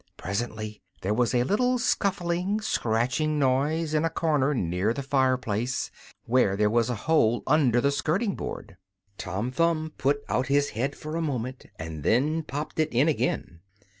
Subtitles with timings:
[0.17, 5.91] Presently there was a little scuffling, scratching noise in a corner near the fireplace,
[6.25, 8.77] where there was a hole under the skirting board.
[9.19, 13.59] Tom Thumb put out his head for a moment, and then popped it in again.